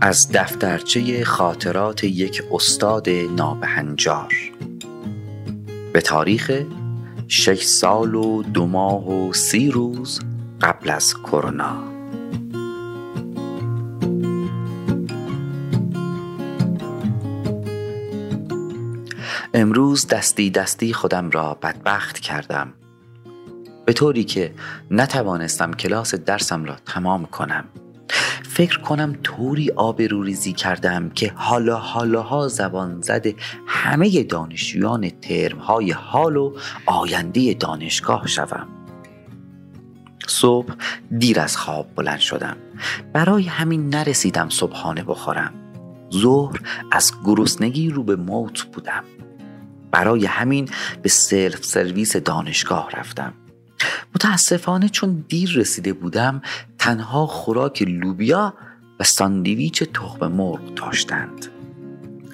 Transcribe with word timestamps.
از 0.00 0.32
دفترچه 0.32 1.24
خاطرات 1.24 2.04
یک 2.04 2.42
استاد 2.52 3.08
نابهنجار 3.08 4.34
به 5.92 6.00
تاریخ 6.00 6.62
شش 7.28 7.62
سال 7.62 8.14
و 8.14 8.42
دو 8.42 8.66
ماه 8.66 9.08
و 9.08 9.32
سی 9.32 9.70
روز 9.70 10.20
قبل 10.60 10.90
از 10.90 11.14
کرونا. 11.14 11.82
امروز 19.54 20.06
دستی 20.06 20.50
دستی 20.50 20.92
خودم 20.92 21.30
را 21.30 21.54
بدبخت 21.54 22.18
کردم. 22.18 22.72
به 23.84 23.92
طوری 23.92 24.24
که 24.24 24.54
نتوانستم 24.90 25.72
کلاس 25.72 26.14
درسم 26.14 26.64
را 26.64 26.76
تمام 26.86 27.26
کنم. 27.26 27.64
فکر 28.56 28.78
کنم 28.80 29.16
طوری 29.22 29.70
آبروریزی 29.70 30.52
کردم 30.52 31.10
که 31.10 31.32
حالا 31.34 31.76
حالاها 31.76 32.48
زبان 32.48 33.00
زده 33.00 33.34
همه 33.66 34.22
دانشجویان 34.22 35.10
ترم 35.10 35.58
های 35.58 35.90
حال 35.90 36.36
و 36.36 36.52
آینده 36.86 37.54
دانشگاه 37.54 38.26
شوم. 38.26 38.68
صبح 40.26 40.74
دیر 41.18 41.40
از 41.40 41.56
خواب 41.56 41.86
بلند 41.96 42.18
شدم. 42.18 42.56
برای 43.12 43.42
همین 43.42 43.88
نرسیدم 43.88 44.48
صبحانه 44.48 45.04
بخورم. 45.04 45.54
ظهر 46.14 46.60
از 46.92 47.12
گرسنگی 47.24 47.90
رو 47.90 48.02
به 48.02 48.16
موت 48.16 48.62
بودم. 48.62 49.04
برای 49.90 50.26
همین 50.26 50.68
به 51.02 51.08
سلف 51.08 51.64
سرویس 51.64 52.16
دانشگاه 52.16 52.90
رفتم. 52.90 53.32
متاسفانه 54.14 54.88
چون 54.88 55.24
دیر 55.28 55.52
رسیده 55.56 55.92
بودم 55.92 56.42
تنها 56.78 57.26
خوراک 57.26 57.82
لوبیا 57.82 58.54
و 59.00 59.04
ساندویچ 59.04 59.82
تخم 59.82 60.26
مرغ 60.26 60.74
داشتند. 60.74 61.46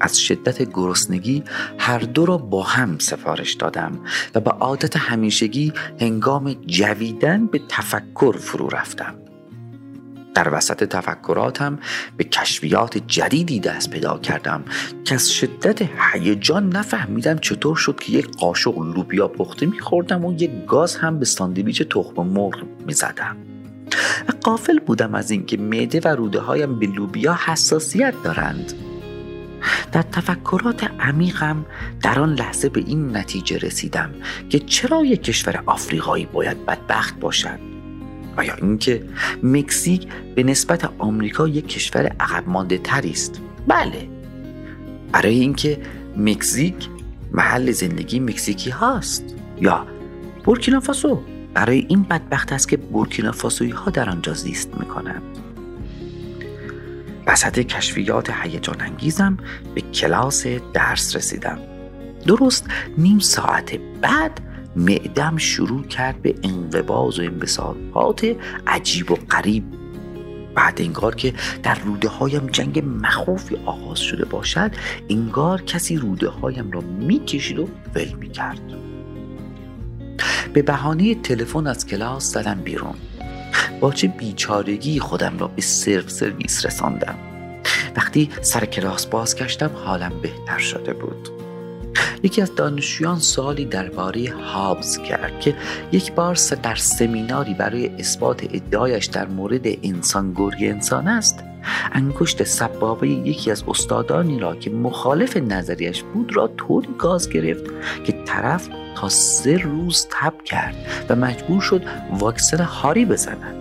از 0.00 0.20
شدت 0.20 0.72
گرسنگی 0.72 1.42
هر 1.78 1.98
دو 1.98 2.26
را 2.26 2.38
با 2.38 2.62
هم 2.62 2.98
سفارش 2.98 3.54
دادم 3.54 4.00
و 4.34 4.40
به 4.40 4.50
عادت 4.50 4.96
همیشگی 4.96 5.72
هنگام 6.00 6.52
جویدن 6.52 7.46
به 7.46 7.60
تفکر 7.68 8.36
فرو 8.38 8.68
رفتم. 8.68 9.14
در 10.38 10.54
وسط 10.54 10.84
تفکراتم 10.84 11.78
به 12.16 12.24
کشفیات 12.24 12.98
جدیدی 13.06 13.60
دست 13.60 13.90
پیدا 13.90 14.18
کردم 14.18 14.64
که 15.04 15.14
از 15.14 15.30
شدت 15.30 15.82
هیجان 16.12 16.68
نفهمیدم 16.68 17.38
چطور 17.38 17.76
شد 17.76 18.00
که 18.00 18.12
یک 18.12 18.36
قاشق 18.36 18.78
لوبیا 18.78 19.28
پخته 19.28 19.66
میخوردم 19.66 20.24
و 20.24 20.32
یک 20.32 20.50
گاز 20.66 20.96
هم 20.96 21.18
به 21.18 21.24
ساندویچ 21.24 21.82
تخم 21.82 22.22
مرغ 22.22 22.54
می‌زدم. 22.86 23.36
و 24.28 24.32
قافل 24.42 24.78
بودم 24.78 25.14
از 25.14 25.30
اینکه 25.30 25.56
معده 25.56 26.00
و 26.04 26.08
روده 26.08 26.40
هایم 26.40 26.78
به 26.78 26.86
لوبیا 26.86 27.38
حساسیت 27.46 28.14
دارند. 28.24 28.72
در 29.92 30.02
تفکرات 30.02 30.84
عمیقم 31.00 31.66
در 32.02 32.20
آن 32.20 32.34
لحظه 32.34 32.68
به 32.68 32.80
این 32.80 33.16
نتیجه 33.16 33.58
رسیدم 33.58 34.10
که 34.50 34.58
چرا 34.58 35.04
یک 35.04 35.22
کشور 35.22 35.62
آفریقایی 35.66 36.26
باید 36.26 36.66
بدبخت 36.66 37.20
باشد؟ 37.20 37.77
و 38.38 38.44
یا 38.44 38.54
اینکه 38.54 39.02
مکزیک 39.42 40.06
به 40.34 40.42
نسبت 40.42 40.90
آمریکا 40.98 41.48
یک 41.48 41.68
کشور 41.68 42.06
عقب 42.20 42.48
مانده 42.48 42.78
تری 42.78 43.10
است. 43.10 43.40
بله. 43.66 44.08
برای 45.12 45.40
اینکه 45.40 45.78
مکزیک 46.16 46.88
محل 47.32 47.70
زندگی 47.70 48.20
مکزیکی 48.20 48.70
هاست. 48.70 49.24
یا 49.60 49.86
بورکینافاسو 50.44 51.22
برای 51.54 51.86
این 51.88 52.02
بدبخت 52.02 52.52
است 52.52 52.68
که 52.68 52.76
بورکینافاسویی 52.76 53.70
ها 53.70 53.90
در 53.90 54.10
آنجا 54.10 54.34
زیست 54.34 54.70
می‌کنند. 54.80 55.22
وسط 57.26 57.58
کشفیات 57.58 58.30
هیجان 58.30 58.80
انگیزم 58.80 59.36
به 59.74 59.80
کلاس 59.80 60.46
درس 60.74 61.16
رسیدم. 61.16 61.58
درست 62.26 62.66
نیم 62.98 63.18
ساعت 63.18 63.76
بعد 64.00 64.40
معدم 64.78 65.36
شروع 65.36 65.82
کرد 65.82 66.22
به 66.22 66.34
انقباز 66.42 67.18
و 67.18 67.22
انبساطات 67.22 68.36
عجیب 68.66 69.10
و 69.10 69.14
غریب. 69.14 69.64
بعد 70.54 70.80
انگار 70.80 71.14
که 71.14 71.34
در 71.62 71.74
روده 71.74 72.08
هایم 72.08 72.46
جنگ 72.46 72.82
مخوفی 72.86 73.56
آغاز 73.66 73.98
شده 73.98 74.24
باشد 74.24 74.70
انگار 75.08 75.62
کسی 75.62 75.96
روده 75.96 76.28
هایم 76.28 76.70
را 76.70 76.80
می‌کشید 76.80 77.58
و 77.58 77.68
ول 77.94 78.12
می‌کرد. 78.12 78.60
به 80.52 80.62
بهانه 80.62 81.14
تلفن 81.14 81.66
از 81.66 81.86
کلاس 81.86 82.32
زدم 82.32 82.60
بیرون. 82.64 82.94
با 83.80 83.92
چه 83.92 84.08
بیچارگی 84.08 85.00
خودم 85.00 85.38
را 85.38 85.48
به 85.48 85.62
سرو 85.62 86.08
سرویس 86.08 86.66
رساندم. 86.66 87.18
وقتی 87.96 88.30
سر 88.40 88.64
کلاس 88.64 89.06
بازگشتم 89.06 89.70
حالم 89.84 90.12
بهتر 90.22 90.58
شده 90.58 90.92
بود. 90.92 91.37
یکی 92.22 92.42
از 92.42 92.54
دانشجویان 92.54 93.18
سوالی 93.18 93.64
درباره 93.64 94.30
هابز 94.30 94.98
کرد 94.98 95.40
که 95.40 95.54
یک 95.92 96.12
بار 96.12 96.38
در 96.62 96.74
سمیناری 96.74 97.54
برای 97.54 97.86
اثبات 97.98 98.44
ادعایش 98.54 99.06
در 99.06 99.26
مورد 99.26 99.66
انسان 99.82 100.32
گرگ 100.32 100.58
انسان 100.60 101.08
است. 101.08 101.44
انگشت 101.92 102.44
سبابه 102.44 103.08
یکی 103.08 103.50
از 103.50 103.64
استادانی 103.68 104.38
را 104.38 104.56
که 104.56 104.70
مخالف 104.70 105.36
نظریش 105.36 106.02
بود 106.02 106.36
را 106.36 106.50
طوری 106.56 106.88
گاز 106.98 107.30
گرفت 107.30 107.64
که 108.04 108.14
طرف 108.26 108.68
تا 108.96 109.08
سه 109.08 109.56
روز 109.56 110.06
تب 110.10 110.42
کرد 110.44 110.74
و 111.08 111.16
مجبور 111.16 111.60
شد 111.60 111.82
واکسن 112.18 112.60
هاری 112.60 113.04
بزند. 113.04 113.54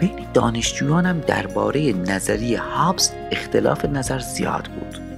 بین 0.00 0.26
دانشجویانم 0.34 1.20
درباره 1.20 1.92
نظریه 1.92 2.60
هابز 2.60 3.10
اختلاف 3.30 3.84
نظر 3.84 4.18
زیاد 4.18 4.68
بود. 4.68 5.09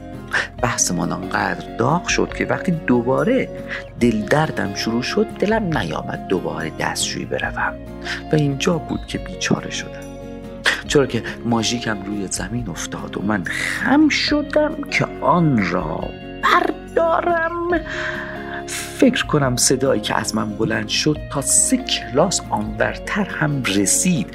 بحثمان 0.62 1.12
آنقدر 1.12 1.76
داغ 1.76 2.06
شد 2.06 2.34
که 2.34 2.44
وقتی 2.44 2.72
دوباره 2.72 3.48
دل 4.00 4.20
دردم 4.20 4.74
شروع 4.74 5.02
شد 5.02 5.26
دلم 5.26 5.78
نیامد 5.78 6.26
دوباره 6.28 6.72
دستشویی 6.80 7.24
بروم. 7.24 7.74
و 8.32 8.36
اینجا 8.36 8.78
بود 8.78 9.06
که 9.06 9.18
بیچاره 9.18 9.70
شدم. 9.70 10.12
چرا 10.88 11.06
که 11.06 11.22
ماژیکم 11.44 12.02
روی 12.02 12.26
زمین 12.30 12.68
افتاد 12.68 13.18
و 13.18 13.22
من 13.22 13.44
خم 13.44 14.08
شدم 14.08 14.74
که 14.90 15.06
آن 15.20 15.70
را 15.70 16.04
بردارم. 16.42 17.80
فکر 18.66 19.26
کنم 19.26 19.56
صدایی 19.56 20.00
که 20.00 20.18
از 20.18 20.34
من 20.34 20.50
بلند 20.50 20.88
شد 20.88 21.16
تا 21.32 21.40
سه 21.40 21.76
کلاس 21.76 22.40
آنورتر 22.50 23.24
هم 23.24 23.62
رسید. 23.62 24.26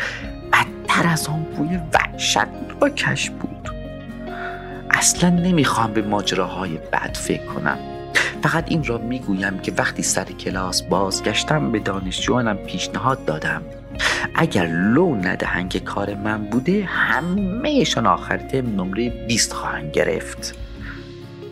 بدتر 0.53 1.07
از 1.07 1.27
آن 1.27 1.43
بوی 1.43 1.79
وحشت 1.93 2.47
و 2.81 2.89
کش 2.89 3.29
بود. 3.29 3.46
اصلا 4.97 5.29
نمی‌خوام 5.29 5.93
به 5.93 6.01
ماجراهای 6.01 6.77
بد 6.93 7.17
فکر 7.17 7.45
کنم. 7.45 7.77
فقط 8.43 8.65
این 8.71 8.83
را 8.83 8.97
می‌گویم 8.97 9.59
که 9.59 9.73
وقتی 9.77 10.03
سر 10.03 10.23
کلاس 10.23 10.81
بازگشتم 10.83 11.71
به 11.71 11.79
دانشجوانم 11.79 12.57
پیشنهاد 12.57 13.25
دادم. 13.25 13.61
اگر 14.35 14.65
لو 14.67 15.15
ندهند 15.15 15.69
که 15.69 15.79
کار 15.79 16.15
من 16.15 16.43
بوده 16.43 16.85
همهشان 16.85 18.07
آخر 18.07 18.37
ترم 18.37 18.81
نمره 18.81 19.09
20 19.27 19.53
خواهند 19.53 19.91
گرفت. 19.91 20.55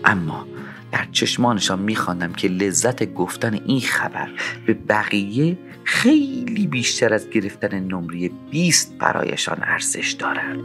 اما 0.05 0.45
در 0.91 1.07
چشمانشان 1.11 1.79
میخواندم 1.79 2.33
که 2.33 2.47
لذت 2.47 3.13
گفتن 3.13 3.53
این 3.53 3.81
خبر 3.81 4.29
به 4.65 4.73
بقیه 4.73 5.57
خیلی 5.83 6.67
بیشتر 6.67 7.13
از 7.13 7.29
گرفتن 7.29 7.79
نمره 7.79 8.29
20 8.51 8.97
برایشان 8.97 9.57
ارزش 9.63 10.11
دارد. 10.11 10.57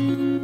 thank 0.00 0.18
you 0.18 0.39